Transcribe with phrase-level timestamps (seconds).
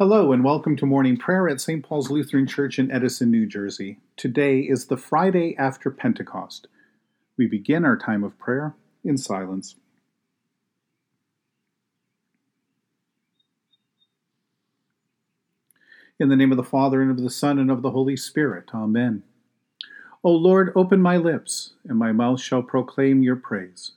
[0.00, 1.84] Hello, and welcome to morning prayer at St.
[1.84, 3.98] Paul's Lutheran Church in Edison, New Jersey.
[4.16, 6.68] Today is the Friday after Pentecost.
[7.36, 8.74] We begin our time of prayer
[9.04, 9.76] in silence.
[16.18, 18.70] In the name of the Father, and of the Son, and of the Holy Spirit.
[18.72, 19.22] Amen.
[20.24, 23.92] O Lord, open my lips, and my mouth shall proclaim your praise.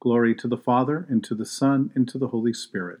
[0.00, 3.00] Glory to the Father, and to the Son, and to the Holy Spirit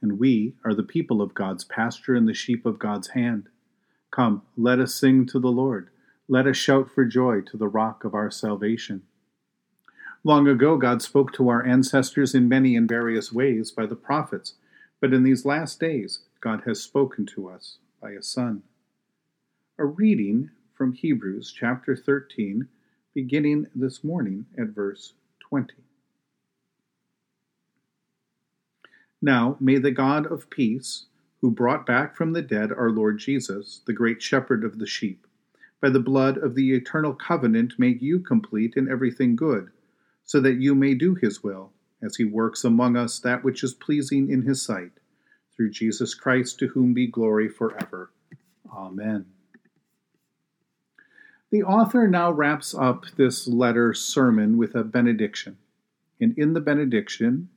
[0.00, 3.48] and we are the people of God's pasture and the sheep of God's hand.
[4.10, 5.90] Come, let us sing to the Lord.
[6.28, 9.02] Let us shout for joy to the rock of our salvation.
[10.24, 14.54] Long ago, God spoke to our ancestors in many and various ways by the prophets,
[15.00, 18.62] but in these last days, God has spoken to us by a Son.
[19.78, 22.68] A reading from Hebrews chapter 13,
[23.14, 25.74] beginning this morning at verse 20.
[29.20, 31.06] Now may the God of peace,
[31.40, 35.26] who brought back from the dead our Lord Jesus, the great shepherd of the sheep,
[35.80, 39.70] by the blood of the eternal covenant make you complete in everything good,
[40.24, 41.72] so that you may do his will,
[42.02, 44.92] as he works among us that which is pleasing in his sight,
[45.54, 48.10] through Jesus Christ, to whom be glory forever.
[48.72, 49.26] Amen.
[51.50, 55.56] The author now wraps up this letter sermon with a benediction.
[56.20, 57.48] And in the benediction,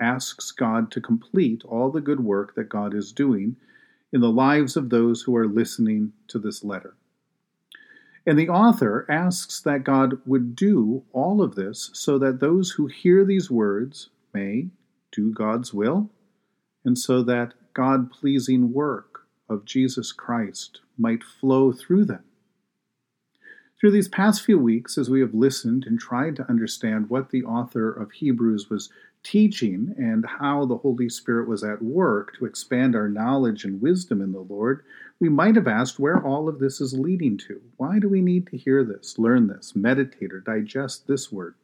[0.00, 3.56] asks God to complete all the good work that God is doing
[4.12, 6.94] in the lives of those who are listening to this letter.
[8.26, 12.86] And the author asks that God would do all of this so that those who
[12.86, 14.68] hear these words may
[15.12, 16.10] do God's will,
[16.84, 22.24] and so that God pleasing work of Jesus Christ might flow through them.
[23.80, 27.44] Through these past few weeks, as we have listened and tried to understand what the
[27.44, 28.90] author of Hebrews was
[29.22, 34.20] teaching and how the Holy Spirit was at work to expand our knowledge and wisdom
[34.20, 34.84] in the Lord,
[35.18, 37.60] we might have asked where all of this is leading to.
[37.76, 41.54] Why do we need to hear this, learn this, meditate, or digest this word?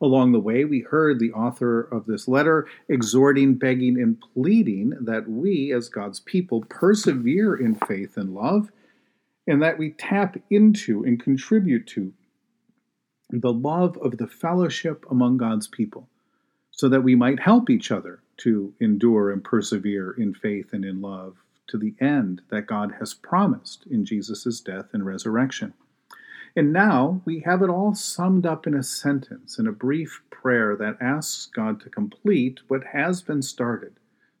[0.00, 5.28] Along the way, we heard the author of this letter exhorting, begging, and pleading that
[5.28, 8.70] we, as God's people, persevere in faith and love,
[9.46, 12.12] and that we tap into and contribute to
[13.30, 16.08] the love of the fellowship among God's people
[16.78, 21.00] so that we might help each other to endure and persevere in faith and in
[21.00, 21.34] love
[21.66, 25.74] to the end that God has promised in Jesus' death and resurrection.
[26.54, 30.76] And now we have it all summed up in a sentence, in a brief prayer
[30.76, 33.94] that asks God to complete what has been started,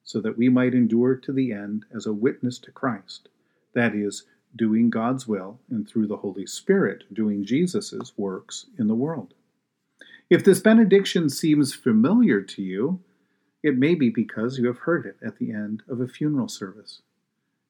[0.04, 3.28] so that we might endure to the end as a witness to Christ.
[3.74, 4.24] That is,
[4.54, 9.34] doing God's will and through the Holy Spirit doing Jesus' works in the world.
[10.30, 13.00] If this benediction seems familiar to you,
[13.62, 17.00] it may be because you have heard it at the end of a funeral service.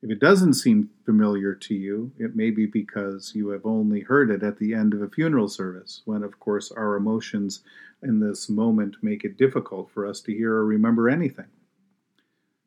[0.02, 4.28] If it doesn't seem familiar to you, it may be because you have only heard
[4.30, 7.60] it at the end of a funeral service, when, of course, our emotions
[8.02, 11.46] in this moment make it difficult for us to hear or remember anything.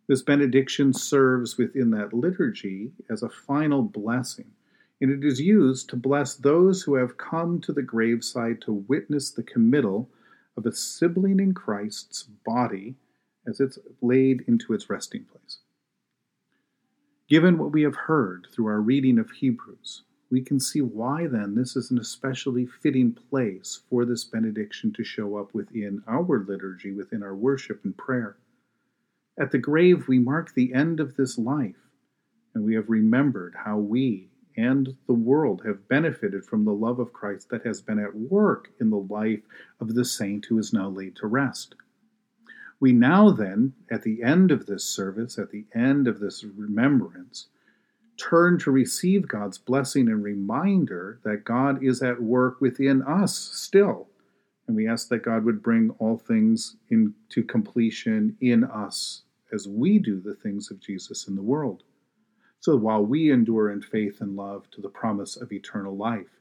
[0.08, 4.52] This benediction serves within that liturgy as a final blessing
[5.02, 9.32] and it is used to bless those who have come to the graveside to witness
[9.32, 10.08] the committal
[10.56, 12.96] of a sibling in Christ's body
[13.48, 15.58] as it's laid into its resting place.
[17.28, 21.56] Given what we have heard through our reading of Hebrews, we can see why then
[21.56, 26.92] this is an especially fitting place for this benediction to show up within our liturgy,
[26.92, 28.38] within our worship and prayer.
[29.40, 31.90] At the grave, we mark the end of this life,
[32.54, 37.14] and we have remembered how we, and the world have benefited from the love of
[37.14, 39.42] Christ that has been at work in the life
[39.80, 41.76] of the saint who is now laid to rest.
[42.80, 47.48] We now, then, at the end of this service, at the end of this remembrance,
[48.18, 54.08] turn to receive God's blessing and reminder that God is at work within us still.
[54.68, 60.00] And we ask that God would bring all things into completion in us as we
[60.00, 61.84] do the things of Jesus in the world.
[62.62, 66.40] So while we endure in faith and love to the promise of eternal life,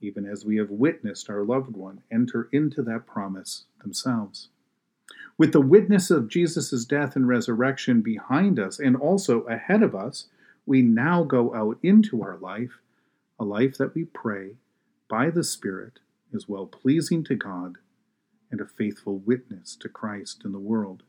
[0.00, 4.48] even as we have witnessed our loved one enter into that promise themselves.
[5.38, 10.26] With the witness of Jesus' death and resurrection behind us and also ahead of us,
[10.66, 12.80] we now go out into our life,
[13.38, 14.56] a life that we pray
[15.08, 16.00] by the Spirit
[16.32, 17.78] is well pleasing to God
[18.50, 21.04] and a faithful witness to Christ in the world.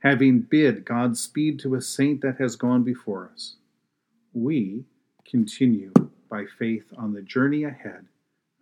[0.00, 3.56] Having bid God speed to a saint that has gone before us,
[4.32, 4.84] we
[5.24, 5.92] continue
[6.28, 8.06] by faith on the journey ahead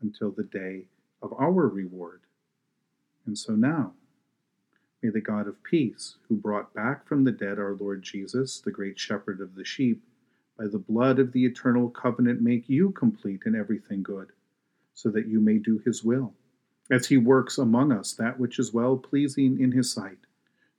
[0.00, 0.85] until the day
[1.23, 2.20] of our reward.
[3.26, 3.93] And so now,
[5.03, 8.70] may the God of peace, who brought back from the dead our Lord Jesus, the
[8.70, 10.03] great shepherd of the sheep,
[10.59, 14.32] by the blood of the eternal covenant make you complete in everything good,
[14.94, 16.32] so that you may do his will,
[16.91, 20.19] as he works among us that which is well pleasing in his sight,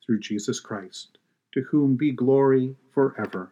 [0.03, 1.19] through Jesus Christ,
[1.53, 3.51] to whom be glory forever.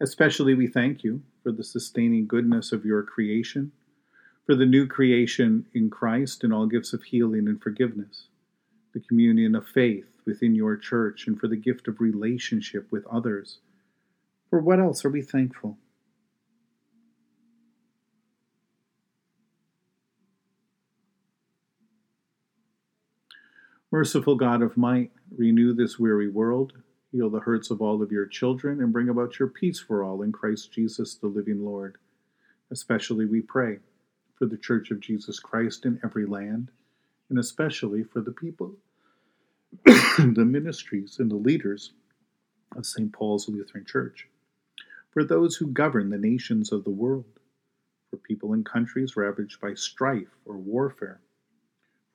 [0.00, 3.72] Especially we thank you for the sustaining goodness of your creation,
[4.46, 8.28] for the new creation in Christ and all gifts of healing and forgiveness,
[8.94, 13.58] the communion of faith within your church, and for the gift of relationship with others
[14.50, 15.78] for what else are we thankful?
[23.92, 26.74] Merciful God of might, renew this weary world,
[27.12, 30.22] heal the hurts of all of your children, and bring about your peace for all
[30.22, 31.96] in Christ Jesus, the living Lord.
[32.70, 33.78] Especially we pray
[34.36, 36.70] for the Church of Jesus Christ in every land,
[37.28, 38.74] and especially for the people,
[39.84, 41.92] the ministries, and the leaders
[42.76, 43.12] of St.
[43.12, 44.28] Paul's Lutheran Church
[45.10, 47.24] for those who govern the nations of the world,
[48.08, 51.20] for people in countries ravaged by strife or warfare,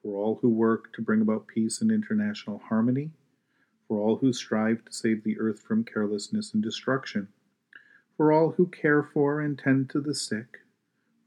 [0.01, 3.11] for all who work to bring about peace and international harmony,
[3.87, 7.27] for all who strive to save the earth from carelessness and destruction,
[8.17, 10.59] for all who care for and tend to the sick,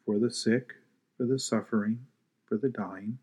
[0.04, 0.72] for the sick,
[1.16, 1.98] for the suffering,
[2.46, 3.18] for the dying,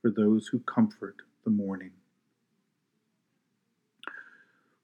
[0.00, 1.92] for those who comfort the mourning.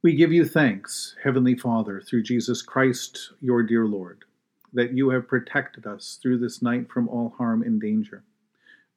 [0.03, 4.25] We give you thanks, Heavenly Father, through Jesus Christ, your dear Lord,
[4.73, 8.25] that you have protected us through this night from all harm and danger.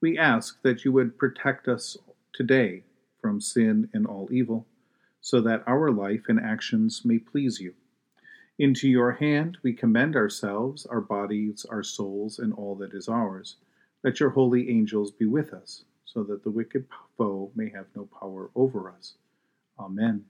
[0.02, 1.96] We ask that you would protect us
[2.34, 2.85] today
[3.26, 4.68] from sin and all evil,
[5.20, 7.74] so that our life and actions may please you.
[8.60, 13.56] Into your hand we commend ourselves, our bodies, our souls, and all that is ours.
[14.04, 16.86] Let your holy angels be with us, so that the wicked
[17.18, 19.16] foe may have no power over us.
[19.80, 20.26] Amen.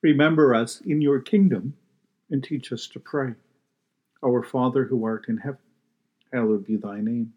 [0.00, 1.74] Remember us in your kingdom
[2.28, 3.34] and teach us to pray.
[4.24, 5.60] Our Father who art in heaven,
[6.32, 7.34] hallowed be thy name.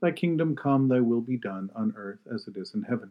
[0.00, 3.10] Thy kingdom come, thy will be done on earth as it is in heaven.